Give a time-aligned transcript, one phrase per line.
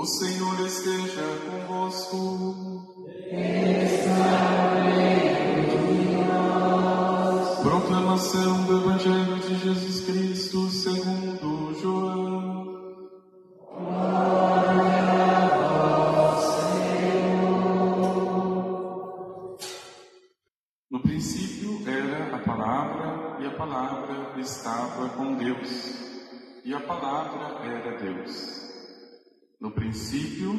[0.00, 2.86] O Senhor esteja convosco.
[7.60, 12.64] Proclamação do Evangelho de Jesus Cristo segundo João.
[20.88, 25.92] No princípio era a palavra, e a palavra estava com Deus,
[26.64, 28.57] e a palavra era Deus.
[29.60, 30.54] No princípio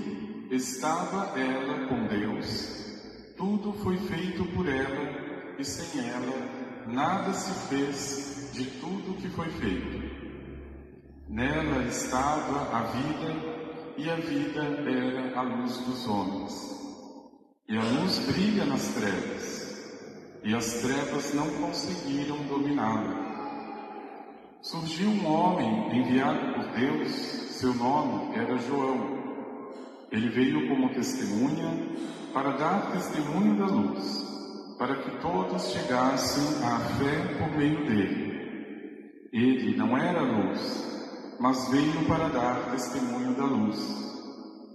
[0.52, 8.52] estava ela com Deus, tudo foi feito por ela, e sem ela nada se fez
[8.52, 10.04] de tudo que foi feito.
[11.30, 13.60] Nela estava a vida,
[13.96, 16.54] e a vida era a luz dos homens.
[17.70, 23.30] E a luz brilha nas trevas, e as trevas não conseguiram dominá-la.
[24.62, 29.20] Surgiu um homem enviado Deus, seu nome era João.
[30.12, 31.72] Ele veio como testemunha
[32.34, 34.26] para dar testemunho da luz,
[34.78, 39.30] para que todos chegassem à fé por meio dele.
[39.32, 43.78] Ele não era luz, mas veio para dar testemunho da luz,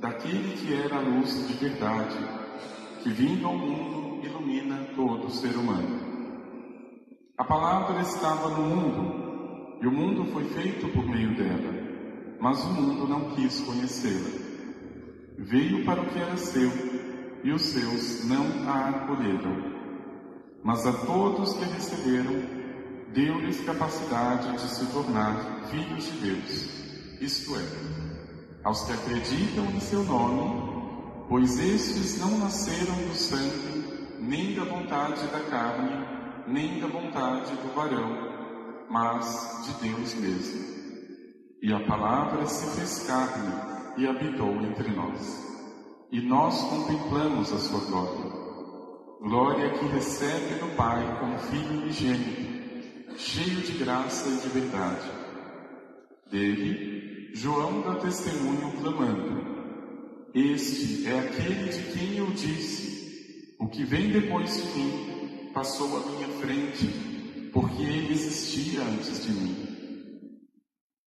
[0.00, 2.44] daquele que era a luz de verdade
[3.04, 6.00] que vindo ao mundo ilumina todo ser humano.
[7.36, 11.83] A palavra estava no mundo, e o mundo foi feito por meio dela,
[12.40, 14.40] mas o mundo não quis conhecê-la.
[15.38, 16.70] Veio para o que era seu,
[17.42, 19.74] e os seus não a acolheram.
[20.62, 22.42] Mas a todos que receberam,
[23.12, 26.68] deu-lhes capacidade de se tornar filhos de Deus,
[27.20, 27.64] isto é,
[28.64, 30.74] aos que acreditam em seu nome
[31.28, 36.06] pois estes não nasceram do sangue, nem da vontade da carne,
[36.46, 40.73] nem da vontade do varão, mas de Deus mesmo.
[41.64, 43.50] E a palavra se fez carne
[43.96, 45.42] e habitou entre nós.
[46.12, 48.30] E nós contemplamos a sua glória.
[49.22, 55.10] Glória que recebe do Pai como Filho unigênito, cheio de graça e de verdade.
[56.30, 64.10] Dele, João dá testemunho clamando: este é aquele de quem eu disse: O que vem
[64.10, 66.88] depois de mim passou à minha frente,
[67.54, 69.73] porque ele existia antes de mim.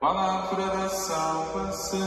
[0.00, 1.98] Palavra da salvação.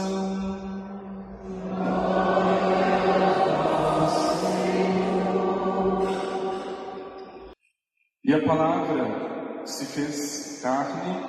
[8.24, 11.20] E a palavra se fez carne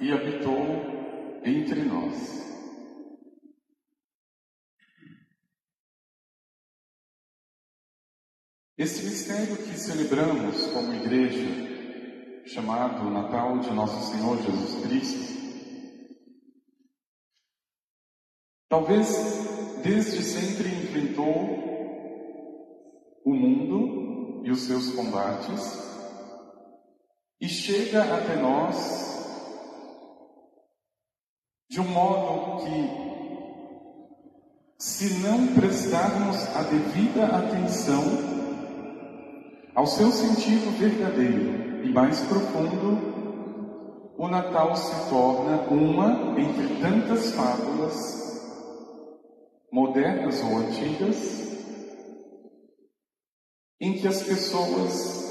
[0.00, 0.56] e habitou
[1.44, 2.14] entre nós.
[8.78, 15.35] Esse mistério que celebramos como igreja, chamado Natal de Nosso Senhor Jesus Cristo,
[18.68, 19.08] talvez
[19.82, 21.66] desde sempre enfrentou
[23.24, 25.86] o mundo e os seus combates
[27.40, 29.06] e chega até nós
[31.68, 32.90] de um modo que,
[34.78, 38.02] se não prestarmos a devida atenção,
[39.74, 48.25] ao seu sentido verdadeiro e mais profundo, o Natal se torna uma entre tantas fábulas,
[49.72, 51.46] modernas ou antigas,
[53.80, 55.26] em que as pessoas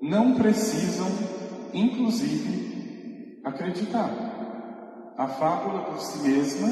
[0.00, 1.08] não precisam,
[1.72, 4.10] inclusive, acreditar.
[5.16, 6.68] A fábula por si mesma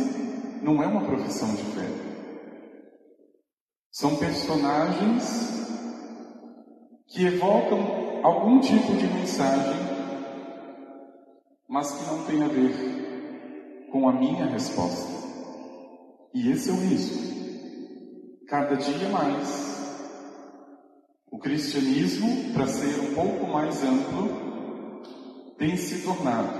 [0.62, 1.88] não é uma profissão de fé.
[3.90, 5.52] São personagens
[7.06, 9.80] que evocam algum tipo de mensagem,
[11.68, 15.21] mas que não tem a ver com a minha resposta.
[16.34, 17.22] E esse é o risco.
[18.48, 20.06] Cada dia mais,
[21.30, 26.52] o cristianismo, para ser um pouco mais amplo, tem se tornado,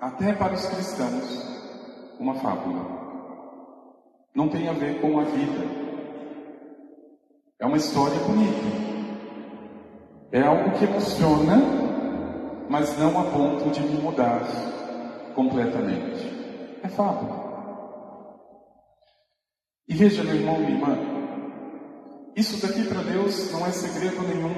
[0.00, 3.00] até para os cristãos, uma fábula.
[4.34, 5.82] Não tem a ver com a vida.
[7.60, 8.82] É uma história bonita
[10.32, 11.60] é algo que emociona,
[12.66, 14.40] mas não a ponto de me mudar
[15.34, 16.26] completamente.
[16.82, 17.41] É fábula.
[19.88, 20.98] E veja, meu irmão, minha irmã,
[22.36, 24.54] isso daqui para Deus não é segredo nenhum.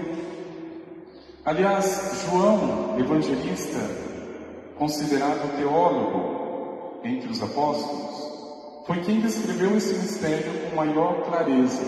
[1.44, 3.79] Aliás, João, evangelista,
[4.79, 11.82] considerado teólogo entre os apóstolos, foi quem descreveu esse mistério com maior clareza.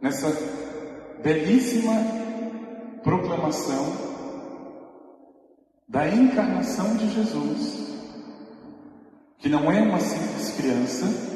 [0.00, 0.30] Nessa
[1.22, 1.94] belíssima
[3.02, 4.12] proclamação
[5.88, 7.92] da encarnação de Jesus,
[9.38, 11.31] que não é uma simples criança,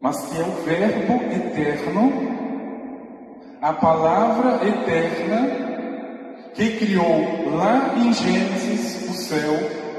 [0.00, 2.12] mas que é o Verbo eterno,
[3.60, 5.70] a palavra eterna
[6.54, 9.54] que criou lá em Gênesis o céu,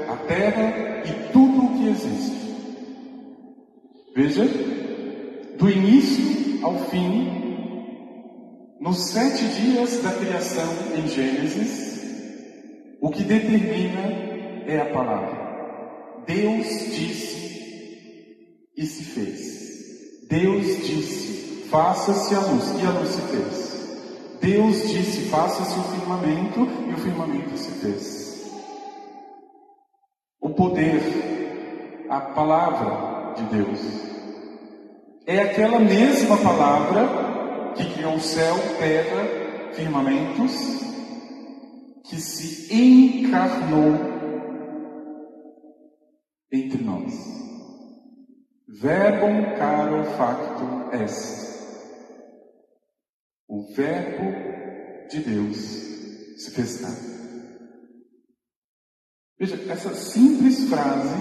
[0.08, 2.42] a terra e tudo o que existe.
[4.14, 4.44] Veja,
[5.56, 7.42] do início ao fim,
[8.80, 12.02] nos sete dias da criação em Gênesis,
[13.00, 14.02] o que determina
[14.66, 16.24] é a palavra.
[16.26, 17.42] Deus disse
[18.76, 19.71] e se fez.
[20.32, 24.40] Deus disse: faça-se a luz, e a luz se fez.
[24.40, 28.50] Deus disse: faça-se o firmamento, e o firmamento se fez.
[30.40, 33.78] O poder, a palavra de Deus,
[35.26, 40.52] é aquela mesma palavra que criou céu, terra, firmamentos,
[42.04, 43.98] que se encarnou
[46.50, 47.51] entre nós.
[48.80, 51.52] Verbum caro facto est.
[53.46, 54.32] O Verbo
[55.10, 55.58] de Deus
[56.38, 57.12] se fez carne.
[59.38, 61.14] Veja, essa simples frase,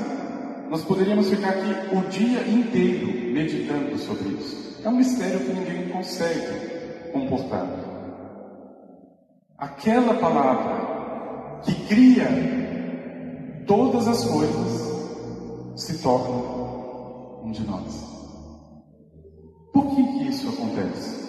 [0.70, 4.80] nós poderíamos ficar aqui o dia inteiro meditando sobre isso.
[4.86, 7.68] É um mistério que ninguém consegue comportar.
[9.58, 12.28] Aquela palavra que cria
[13.68, 16.71] todas as coisas se torna
[17.44, 18.04] um de nós.
[19.74, 21.22] Por que, que isso acontece?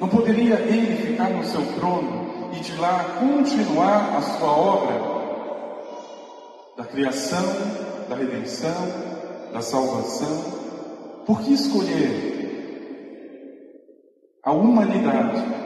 [0.00, 5.12] Não poderia ele ficar no seu trono e de lá continuar a sua obra
[6.76, 7.44] da criação,
[8.08, 8.74] da redenção,
[9.52, 10.62] da salvação?
[11.26, 12.32] Por que escolher
[14.44, 15.62] a humanidade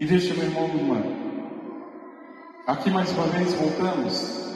[0.00, 1.02] e veja, meu irmão, minha irmã,
[2.68, 4.47] aqui mais uma vez voltamos.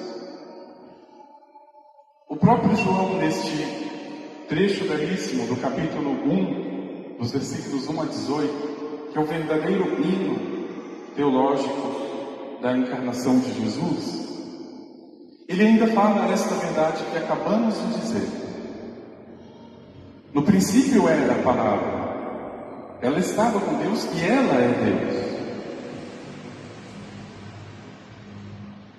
[2.52, 9.20] Próprio João, neste trecho belíssimo do capítulo 1, dos versículos 1 a 18, que é
[9.22, 10.36] o verdadeiro hino
[11.16, 14.28] teológico da encarnação de Jesus,
[15.48, 18.28] ele ainda fala esta verdade que acabamos de dizer.
[20.34, 25.32] No princípio era a palavra, ela estava com Deus e ela é Deus.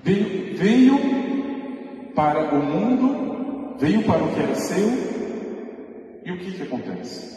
[0.04, 1.00] Veio, veio
[2.16, 3.33] para o mundo,
[3.80, 4.90] veio para o que era seu,
[6.26, 7.34] e o que, que acontece?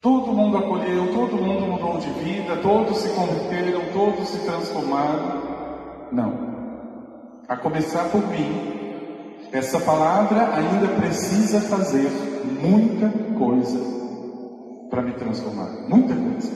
[0.00, 6.08] Todo mundo acolheu, todo mundo mudou de vida, todos se converteram, todos se transformaram.
[6.10, 6.50] Não.
[7.46, 12.08] A começar por mim, essa palavra ainda precisa fazer
[12.62, 13.78] muita coisa
[14.88, 15.68] para me transformar.
[15.88, 16.50] Muita coisa.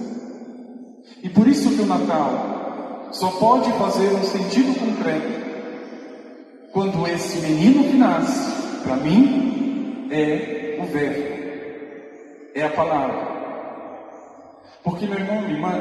[1.22, 5.43] E por isso que o Natal só pode fazer um sentido concreto
[6.74, 11.22] quando esse menino que nasce, para mim, é o Verbo,
[12.52, 13.34] é a palavra.
[14.82, 15.80] Porque, meu irmão, minha irmã,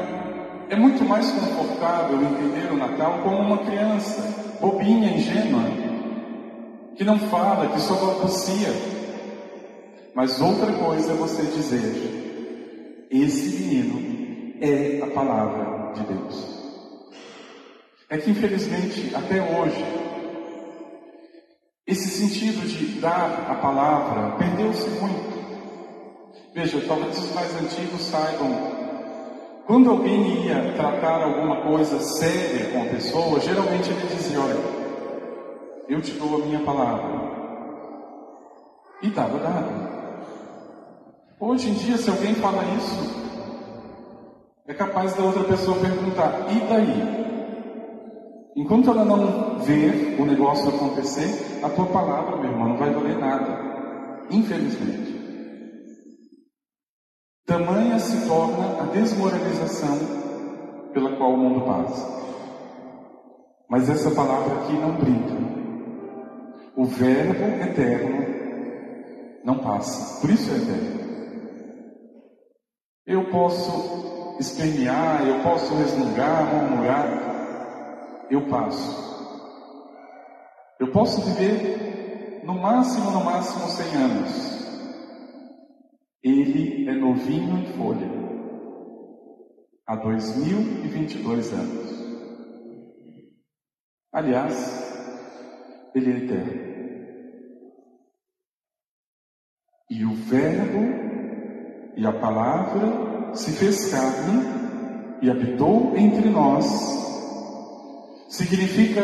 [0.70, 4.22] é muito mais confortável entender o Natal como uma criança,
[4.60, 5.64] bobinha, ingênua,
[6.96, 8.72] que não fala, que só balbucia.
[10.14, 16.54] Mas outra coisa é você dizer: esse menino é a palavra de Deus.
[18.08, 20.03] É que, infelizmente, até hoje,
[21.86, 25.34] esse sentido de dar a palavra perdeu-se muito.
[26.54, 28.74] Veja, talvez os mais antigos saibam,
[29.66, 34.56] quando alguém ia tratar alguma coisa séria com a pessoa, geralmente ele dizia: Olha,
[35.88, 37.34] eu te dou a minha palavra.
[39.02, 39.94] E dava dado.
[41.38, 43.24] Hoje em dia, se alguém fala isso,
[44.66, 47.24] é capaz da outra pessoa perguntar: E daí?
[48.56, 53.18] Enquanto ela não ver o negócio acontecer, a tua palavra, meu irmão, não vai valer
[53.18, 54.26] nada.
[54.30, 55.14] Infelizmente.
[57.46, 59.98] Tamanha se torna a desmoralização
[60.92, 62.24] pela qual o mundo passa.
[63.68, 65.34] Mas essa palavra aqui não brinca.
[66.76, 68.24] O Verbo eterno
[69.44, 70.20] não passa.
[70.20, 71.04] Por isso é eterno.
[73.06, 77.33] Eu posso espernear, eu posso resmungar, murmurar,
[78.30, 79.04] eu passo.
[80.78, 84.54] Eu posso viver no máximo, no máximo 100 anos.
[86.22, 88.10] Ele é novinho em folha.
[89.86, 91.94] Há 2022 anos.
[94.12, 96.74] Aliás, ele é eterno.
[99.90, 104.40] E o Verbo e a palavra se fez carne
[105.20, 107.13] e habitou entre nós.
[108.34, 109.00] Significa,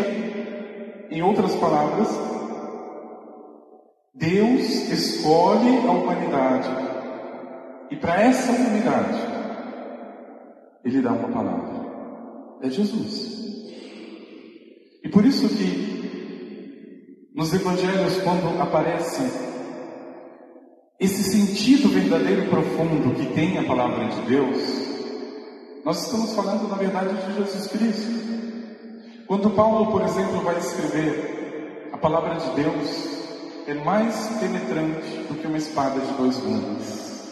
[1.08, 2.08] em outras palavras,
[4.12, 6.68] Deus escolhe a humanidade
[7.92, 9.20] e para essa humanidade
[10.84, 12.58] Ele dá uma palavra.
[12.60, 13.38] É Jesus.
[15.04, 19.22] E por isso que nos evangelhos, quando aparece
[20.98, 24.58] esse sentido verdadeiro e profundo que tem a palavra de Deus,
[25.84, 28.19] nós estamos falando, na verdade, de Jesus Cristo.
[29.30, 35.46] Quando Paulo, por exemplo, vai escrever a palavra de Deus, é mais penetrante do que
[35.46, 37.30] uma espada de dois gumes.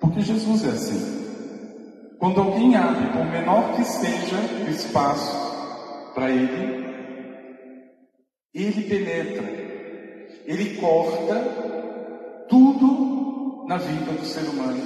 [0.00, 2.16] Porque Jesus é assim.
[2.18, 6.84] Quando alguém abre, por menor que seja o espaço para ele,
[8.52, 9.46] ele penetra,
[10.46, 11.36] ele corta
[12.48, 14.82] tudo na vida do ser humano,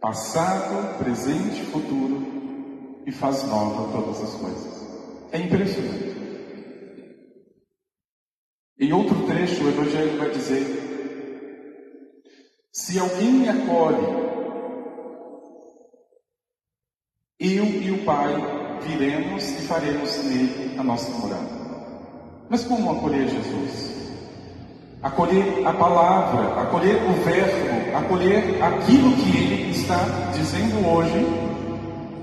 [0.00, 2.26] passado, presente, futuro,
[3.06, 4.77] e faz nova todas as coisas.
[5.30, 6.16] É impressionante.
[8.80, 10.64] Em outro trecho, o Evangelho vai dizer:
[12.72, 14.06] se alguém me acolhe,
[17.40, 18.34] eu e o Pai
[18.86, 21.58] viremos e faremos nele a nossa morada.
[22.48, 23.98] Mas como acolher Jesus?
[25.02, 31.26] Acolher a palavra, acolher o verbo, acolher aquilo que ele está dizendo hoje,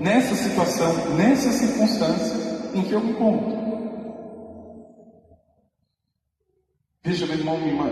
[0.00, 2.45] nessa situação, nessa circunstância
[2.78, 3.66] em que eu me encontro.
[7.02, 7.90] Veja, meu irmão, minha irmã.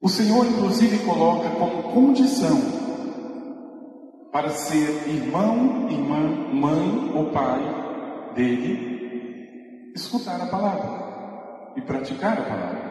[0.00, 2.58] O Senhor, inclusive, coloca como condição
[4.30, 6.20] para ser irmão, irmã,
[6.52, 7.60] mãe ou pai
[8.34, 12.88] dele escutar a palavra e praticar a palavra.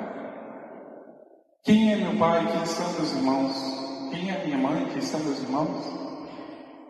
[1.64, 2.46] Quem é meu pai?
[2.52, 3.54] Quem são meus irmãos?
[4.12, 4.88] Quem é minha mãe?
[4.94, 5.84] Quem são meus irmãos?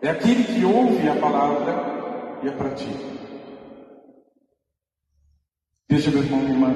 [0.00, 1.97] É aquele que ouve a palavra
[2.42, 3.18] e a pratica.
[5.90, 6.74] Veja, meu irmão e irmã,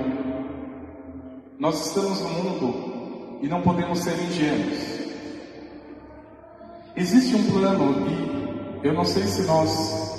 [1.58, 4.78] nós estamos no mundo e não podemos ser ingênuos.
[6.96, 10.12] Existe um plano e eu não sei se nós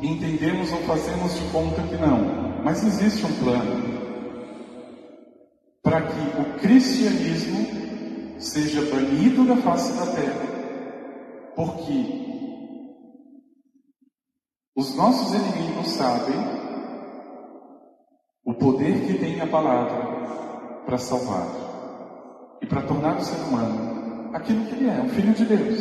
[0.00, 3.96] entendemos ou fazemos de conta que não, mas existe um plano
[5.82, 7.66] para que o cristianismo
[8.38, 10.42] seja banido da face da terra,
[11.54, 12.26] porque
[14.76, 16.36] os nossos inimigos sabem
[18.44, 21.48] o poder que tem a palavra para salvar
[22.60, 25.78] e para tornar o ser humano aquilo que ele é, um filho de Deus.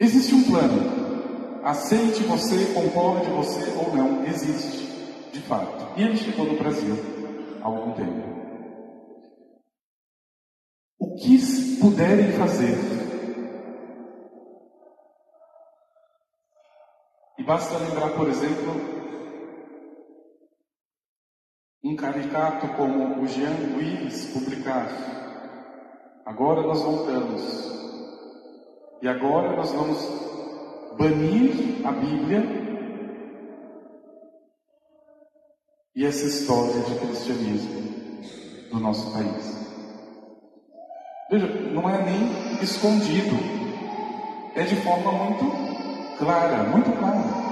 [0.00, 1.02] Existe um plano
[1.62, 4.88] aceite você, concorde você ou não, existe,
[5.32, 5.96] de fato.
[5.96, 6.96] E ele chegou no Brasil
[7.62, 8.32] há algum tempo.
[10.98, 11.38] O que
[11.80, 12.74] puderem fazer,
[17.42, 18.72] e basta lembrar, por exemplo,
[21.82, 24.88] um caricato como o Jean Willis publicar.
[26.24, 27.42] Agora nós voltamos.
[29.02, 29.98] E agora nós vamos
[30.96, 32.44] banir a Bíblia
[35.96, 37.82] e essa história de cristianismo
[38.70, 39.52] do nosso país.
[41.28, 43.34] Veja, não é nem escondido,
[44.54, 45.71] é de forma muito
[46.22, 47.42] clara, muito clara.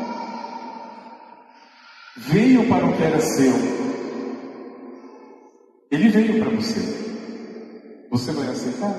[2.16, 3.52] Veio para o que era seu,
[5.90, 7.00] ele veio para você.
[8.10, 8.94] Você vai aceitar?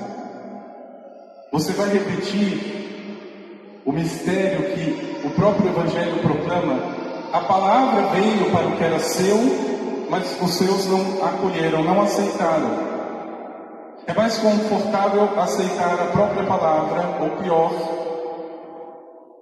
[1.52, 6.78] Você vai repetir o mistério que o próprio Evangelho proclama,
[7.32, 9.38] a palavra veio para o que era seu,
[10.10, 12.92] mas os seus não acolheram, não aceitaram.
[14.06, 18.01] É mais confortável aceitar a própria palavra, ou pior,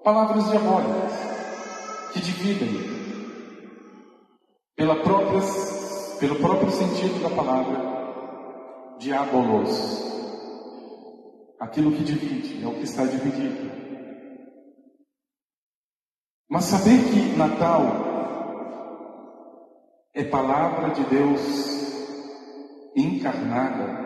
[0.02, 1.12] palavras diabólicas,
[2.12, 2.90] que dividem
[4.74, 5.40] pela própria,
[6.18, 10.08] pelo próprio sentido da palavra, diabolos.
[11.60, 13.70] Aquilo que divide é o que está dividido.
[16.48, 17.82] Mas saber que Natal
[20.14, 21.40] é palavra de Deus
[22.96, 24.00] encarnada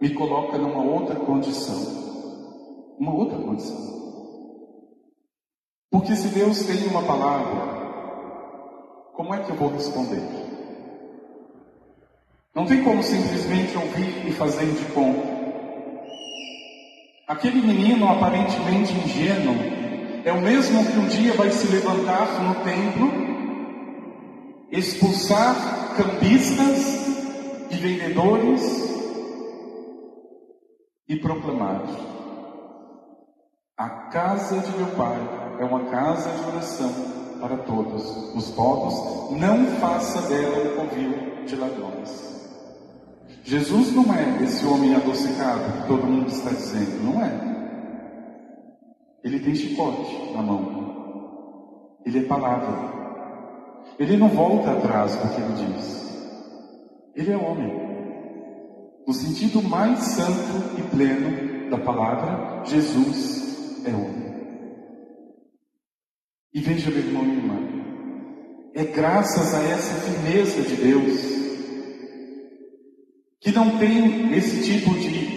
[0.00, 1.76] me coloca numa outra condição.
[2.98, 3.95] Uma outra condição.
[5.96, 7.74] Porque se Deus tem uma palavra
[9.14, 10.22] como é que eu vou responder?
[12.54, 15.26] Não tem como simplesmente ouvir e fazer de conta.
[17.26, 19.56] Aquele menino aparentemente ingênuo
[20.22, 23.10] é o mesmo que um dia vai se levantar no templo,
[24.70, 27.06] expulsar cambistas
[27.70, 28.62] e vendedores
[31.08, 31.84] e proclamar:
[33.78, 36.92] A casa de meu pai é uma casa de oração
[37.40, 42.36] para todos os povos, não faça dela um covil de ladrões.
[43.44, 47.56] Jesus não é esse homem adocicado que todo mundo está dizendo, não é.
[49.22, 50.76] Ele tem chicote na mão.
[52.04, 52.96] Ele é palavra.
[53.98, 56.06] Ele não volta atrás do que ele diz.
[57.14, 57.72] Ele é homem.
[59.06, 64.25] No sentido mais santo e pleno da palavra, Jesus é homem.
[66.56, 67.58] E veja, meu irmão e irmã,
[68.74, 71.20] é graças a essa firmeza de Deus
[73.42, 75.36] que não tem esse tipo de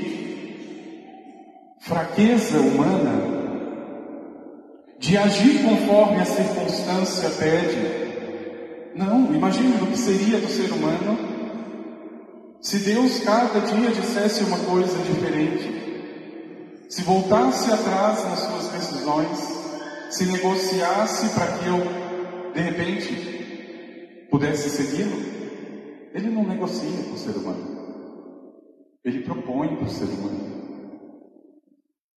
[1.81, 3.11] fraqueza humana
[4.97, 8.95] de agir conforme a circunstância pede.
[8.95, 11.19] Não, imagine o que seria do ser humano
[12.61, 19.48] se Deus cada dia dissesse uma coisa diferente, se voltasse atrás nas suas decisões,
[20.09, 25.17] se negociasse para que eu, de repente, pudesse segui-lo.
[26.13, 27.79] Ele não negocia com o ser humano.
[29.05, 30.49] Ele propõe para o ser humano.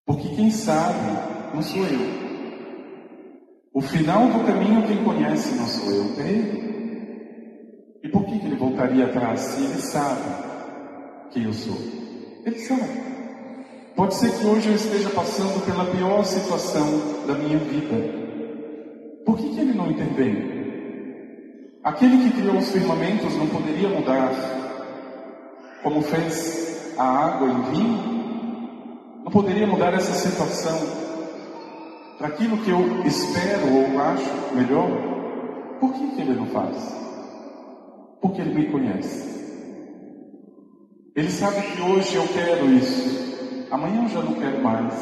[0.05, 2.23] Porque quem sabe não sou eu.
[3.73, 6.63] O final do caminho quem conhece não sou eu, é ele.
[8.03, 10.21] E por que ele voltaria atrás se ele sabe
[11.31, 11.77] quem eu sou?
[12.45, 13.13] Ele sabe.
[13.95, 18.23] Pode ser que hoje eu esteja passando pela pior situação da minha vida.
[19.23, 20.51] Por que, que ele não intervém?
[21.83, 24.31] Aquele que criou os firmamentos não poderia mudar,
[25.83, 28.13] como fez a água em vinho,
[29.23, 30.79] não poderia mudar essa situação
[32.17, 34.89] para aquilo que eu espero ou acho melhor?
[35.79, 36.75] Por que, que ele não faz?
[38.21, 39.33] Porque ele me conhece.
[41.15, 43.22] Ele sabe que hoje eu quero isso,
[43.73, 44.93] amanhã eu já não quero mais.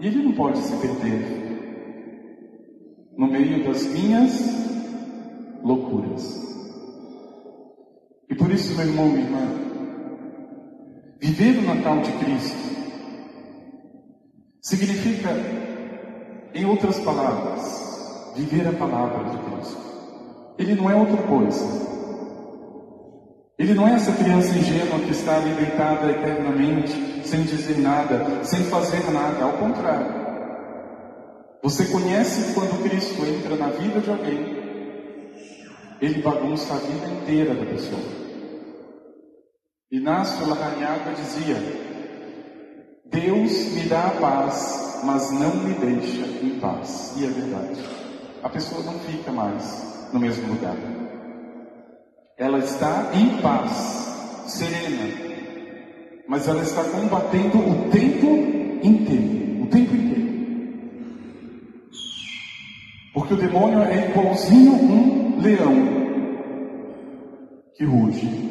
[0.00, 1.48] E ele não pode se perder
[3.16, 4.32] no meio das minhas
[5.62, 6.46] loucuras.
[8.30, 9.68] E por isso, meu irmão, minha irmã,
[11.20, 12.56] Viver o Natal de Cristo
[14.62, 15.30] significa,
[16.54, 19.82] em outras palavras, viver a palavra de Cristo.
[20.58, 21.97] Ele não é outra coisa.
[23.58, 28.62] Ele não é essa criança ingênua que está ali deitada eternamente, sem dizer nada, sem
[28.64, 29.44] fazer nada.
[29.44, 30.28] Ao contrário.
[31.60, 34.58] Você conhece quando Cristo entra na vida de alguém,
[36.00, 38.00] ele bagunça a vida inteira da pessoa.
[39.90, 41.56] Inácio Larrañaga dizia:
[43.06, 47.12] Deus me dá a paz, mas não me deixa em paz.
[47.16, 47.80] E é verdade.
[48.40, 50.76] A pessoa não fica mais no mesmo lugar.
[52.38, 53.72] Ela está em paz,
[54.46, 55.12] serena,
[56.28, 58.26] mas ela está combatendo o tempo
[58.82, 60.28] inteiro o tempo inteiro.
[63.12, 65.98] Porque o demônio é igualzinho um leão
[67.74, 68.48] que ruge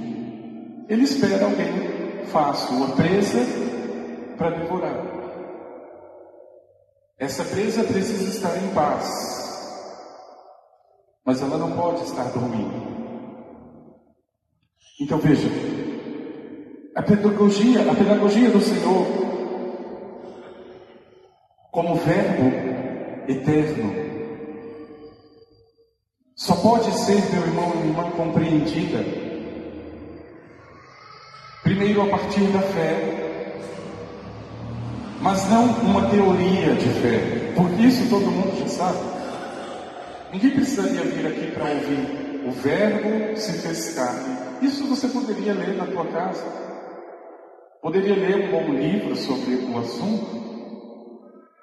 [0.89, 3.39] ele espera alguém faça uma presa
[4.37, 5.05] para devorar.
[7.19, 9.05] Essa presa precisa estar em paz,
[11.25, 12.96] mas ela não pode estar dormindo.
[14.99, 15.47] Então veja,
[16.95, 19.05] a pedagogia, a pedagogia do Senhor,
[21.71, 22.51] como verbo
[23.27, 24.07] eterno,
[26.35, 29.27] só pode ser, meu irmão e irmã, compreendida
[31.67, 32.95] Primeiro a partir da fé,
[35.19, 38.97] mas não uma teoria de fé, porque isso todo mundo já sabe.
[40.31, 44.65] Ninguém precisaria vir aqui para ouvir o verbo se fez carne.
[44.65, 46.45] Isso você poderia ler na tua casa.
[47.81, 50.47] Poderia ler um bom livro sobre o assunto.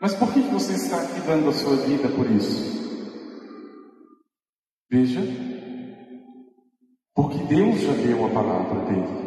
[0.01, 2.75] Mas por que você está aqui dando a sua vida por isso?
[4.91, 5.21] Veja,
[7.15, 9.25] porque Deus já deu a palavra dele.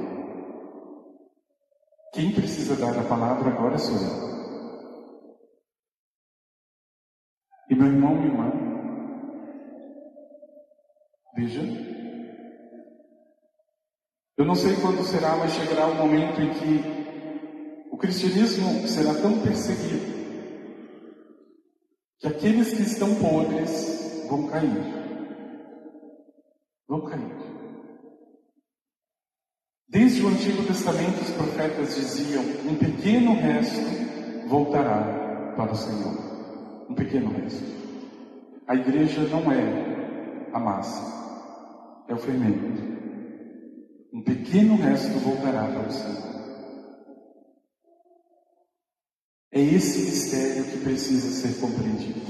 [2.14, 4.28] Quem precisa dar a palavra agora sou eu.
[7.70, 8.67] E meu irmão, minha irmã,
[11.38, 11.62] veja,
[14.36, 19.14] eu não sei quando será, mas chegará o um momento em que o cristianismo será
[19.14, 20.18] tão perseguido
[22.20, 24.84] que aqueles que estão podres vão cair.
[26.88, 27.38] vão cair.
[29.88, 36.88] Desde o Antigo Testamento, os profetas diziam: um pequeno resto voltará para o Senhor.
[36.90, 37.64] Um pequeno resto.
[38.68, 39.98] A igreja não é
[40.52, 41.27] a massa,
[42.08, 42.98] é o fermento.
[44.14, 46.28] Um pequeno resto voltará para o Senhor.
[49.52, 52.22] É esse mistério que precisa ser compreendido.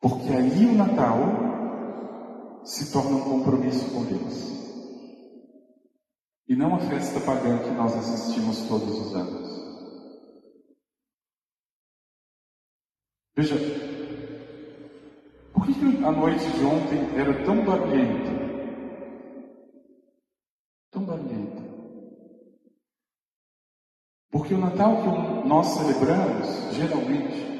[0.00, 4.52] Porque aí o Natal se torna um compromisso com Deus.
[6.48, 9.52] E não a festa pagã que nós assistimos todos os anos.
[13.34, 13.91] Veja,
[15.52, 18.30] por que, a noite de ontem era tão barulhenta?
[20.90, 21.62] Tão barulhenta.
[24.30, 27.52] Porque o Natal que nós celebramos, geralmente,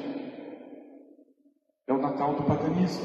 [1.87, 3.05] é o Natal do paganismo.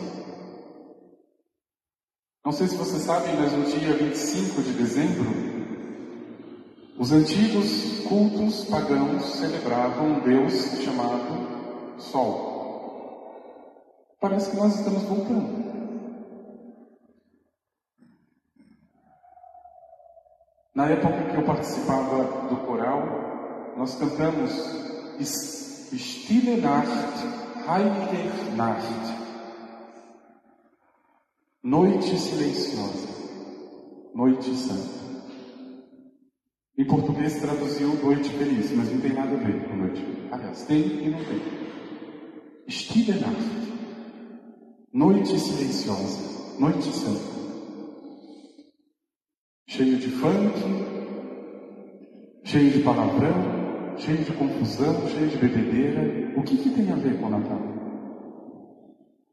[2.46, 5.58] Não sei se você sabe, mas no dia 25 de dezembro,
[6.98, 12.57] os antigos cultos pagãos celebravam um Deus chamado Sol.
[14.20, 15.68] Parece que nós estamos voltando.
[20.74, 24.52] Na época que eu participava do coral, nós cantamos
[25.20, 26.90] Stille Nacht,
[27.68, 29.18] Heilige Nacht.
[31.64, 33.08] Noite silenciosa,
[34.14, 34.98] noite santa.
[36.78, 40.06] Em português traduziu noite feliz, mas não tem nada a ver com noite.
[40.32, 41.42] Aliás, tem e não tem.
[42.70, 43.67] Stille Nacht,
[44.94, 47.38] noite silenciosa, noite santa.
[49.68, 50.60] Cheio de funk,
[52.46, 56.40] cheio de palavrão, cheio de confusão, cheio de bebedeira.
[56.40, 57.60] O que, que tem a ver com o Natal?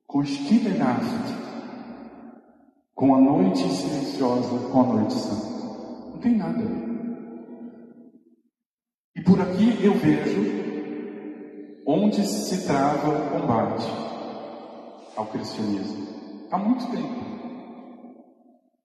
[0.07, 1.35] Com Stille Nacht,
[2.95, 5.55] com a noite silenciosa, com a noite santa.
[6.11, 6.65] Não tem nada.
[9.17, 10.65] E por aqui eu vejo
[11.87, 14.14] onde se trava o combate
[15.17, 16.07] ao cristianismo.
[16.51, 17.35] Há muito tempo.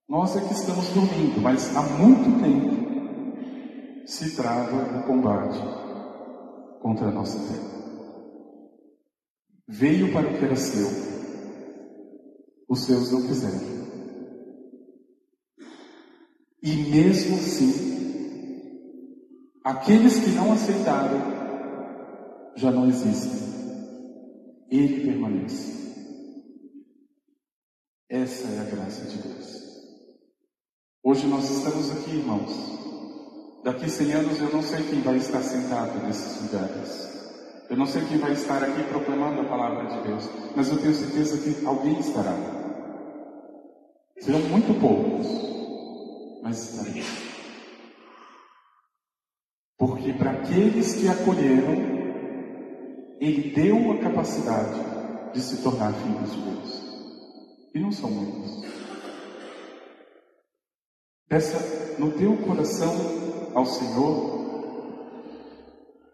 [0.08, 5.60] Nós é que estamos dormindo, mas há muito tempo se trava o combate
[6.80, 7.60] contra a nossa fé.
[9.68, 10.88] Veio para o que era seu,
[12.68, 13.70] os seus não quiseram.
[16.62, 17.72] E mesmo assim,
[19.64, 21.20] aqueles que não aceitaram
[22.56, 23.48] já não existem.
[24.70, 25.89] Ele permanece.
[28.10, 29.62] Essa é a graça de Deus.
[31.04, 32.70] Hoje nós estamos aqui, irmãos,
[33.62, 37.10] Daqui 100 anos eu não sei quem vai estar sentado nesses lugares.
[37.68, 40.94] Eu não sei quem vai estar aqui proclamando a palavra de Deus, mas eu tenho
[40.94, 42.34] certeza que alguém estará.
[44.18, 45.26] Serão muito poucos,
[46.42, 47.04] mas estarão.
[49.78, 51.74] Porque para aqueles que acolheram,
[53.20, 54.80] Ele deu a capacidade
[55.34, 56.89] de se tornar filhos de Deus.
[57.74, 58.68] E não são muitos.
[61.28, 62.92] Peça no teu coração
[63.54, 64.40] ao Senhor,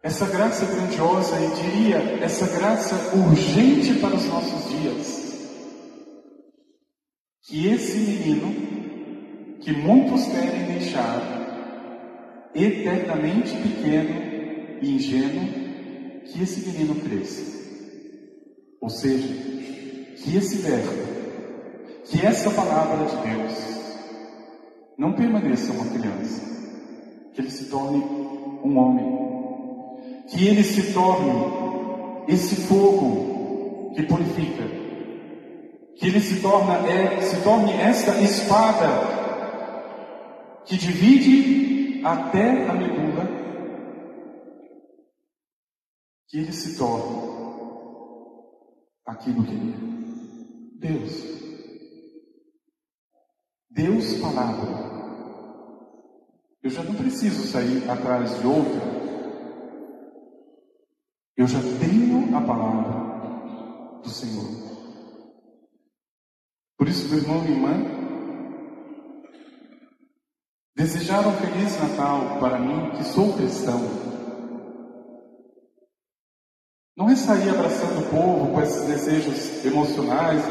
[0.03, 5.27] essa graça grandiosa e diria essa graça urgente para os nossos dias,
[7.43, 11.37] que esse menino, que muitos querem deixar
[12.55, 15.49] eternamente pequeno e ingênuo,
[16.27, 17.57] que esse menino cresça.
[18.81, 19.29] Ou seja,
[20.17, 21.16] que esse verbo,
[22.09, 23.77] que essa palavra de Deus,
[24.97, 26.41] não permaneça uma criança,
[27.35, 31.33] que ele se torne um homem, que ele se torne
[32.29, 34.65] esse fogo que purifica,
[35.97, 39.17] que ele se torna é, se torne esta espada
[40.65, 43.29] que divide até a medula,
[46.29, 47.27] que ele se torne
[49.07, 49.87] aquilo que ele é.
[50.79, 51.46] Deus.
[53.77, 54.87] Deus palavra.
[56.63, 58.81] Eu já não preciso sair atrás de outra.
[61.37, 64.49] Eu já tenho a palavra do Senhor.
[66.79, 67.75] Por isso, meu irmão e irmã,
[70.75, 73.83] desejar um Feliz Natal para mim, que sou cristão,
[76.97, 80.43] não é sair abraçando o povo com esses desejos emocionais,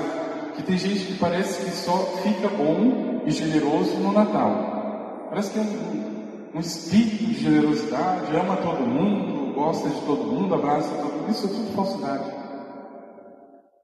[0.55, 5.27] que tem gente que parece que só fica bom e generoso no Natal.
[5.29, 10.53] Parece que é um, um espírito de generosidade, ama todo mundo, gosta de todo mundo,
[10.53, 11.31] abraça todo mundo.
[11.31, 12.31] Isso é tudo falsidade.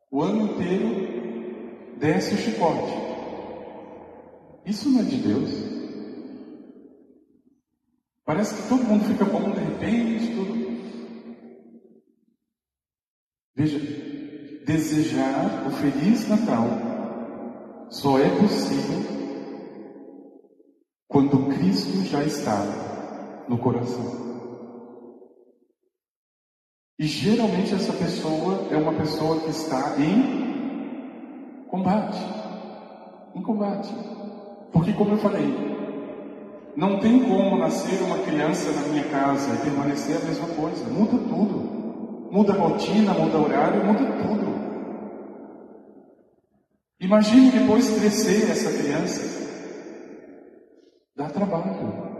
[0.09, 2.93] O ano inteiro desce o chicote.
[4.65, 5.49] Isso não é de Deus.
[8.25, 10.61] Parece que todo mundo fica bom de repente, tudo.
[13.55, 13.79] Veja,
[14.91, 16.67] desejar o Feliz Natal
[17.89, 18.99] só é possível
[21.07, 22.61] quando Cristo já está
[23.47, 24.19] no coração.
[26.99, 32.19] E geralmente essa pessoa é uma pessoa que está em combate.
[33.33, 33.93] Em combate.
[34.71, 35.53] Porque, como eu falei,
[36.75, 40.85] não tem como nascer uma criança na minha casa e permanecer a mesma coisa.
[40.89, 42.29] Muda tudo.
[42.31, 44.60] Muda a rotina, muda o horário, muda tudo.
[47.01, 49.21] Imagine depois crescer essa criança.
[51.15, 52.11] Dá trabalho.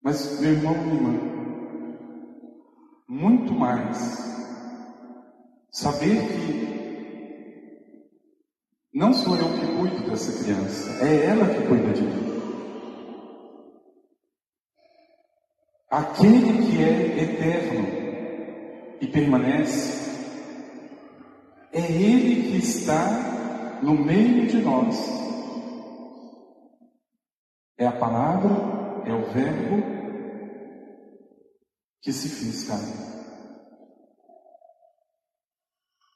[0.00, 1.20] Mas, meu irmão, minha irmã,
[3.08, 4.30] muito mais.
[5.72, 6.70] Saber que
[8.94, 12.30] não sou eu que cuido dessa criança, é ela que cuida de mim.
[15.90, 17.88] Aquele que é eterno
[19.00, 20.09] e permanece,
[21.72, 24.96] é Ele que está no meio de nós.
[27.78, 30.00] É a palavra, é o Verbo
[32.02, 33.10] que se fez carne.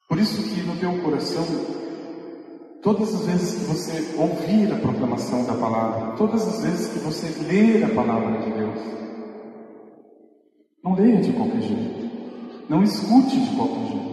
[0.09, 1.45] Por isso que no teu coração,
[2.83, 7.29] todas as vezes que você ouvir a proclamação da palavra, todas as vezes que você
[7.45, 8.79] ler a palavra de Deus,
[10.83, 12.11] não leia de qualquer jeito,
[12.69, 14.04] não escute de qualquer jeito.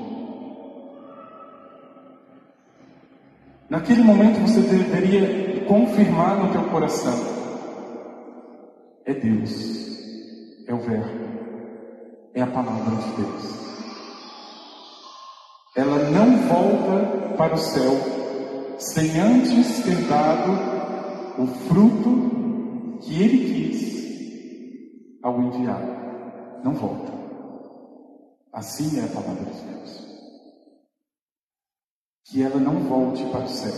[3.72, 7.18] Naquele momento você deveria confirmar no teu coração:
[9.06, 11.32] é Deus, é o Verbo
[12.34, 13.62] é a palavra de Deus.
[15.76, 17.92] Ela não volta para o céu
[18.78, 20.52] sem antes ter dado
[21.42, 25.82] o fruto que ele quis ao enviar.
[26.64, 27.12] Não volta.
[28.54, 30.11] Assim é a palavra de Deus.
[32.32, 33.74] Que ela não volte para o céu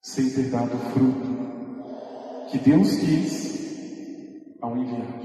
[0.00, 5.20] sem ter dado o fruto que Deus quis ao enviar.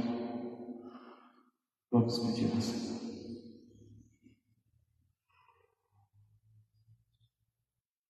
[1.89, 3.00] Vamos pedir ao Senhor.